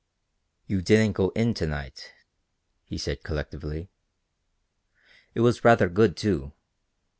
"You 0.65 0.81
didn't 0.81 1.13
go 1.15 1.29
in 1.35 1.53
to 1.53 1.67
night," 1.67 2.11
he 2.85 2.97
said, 2.97 3.21
collectively. 3.21 3.91
"It 5.35 5.41
was 5.41 5.63
rather 5.63 5.89
good, 5.89 6.17
too." 6.17 6.53